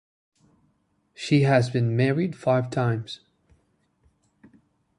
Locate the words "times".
2.71-3.19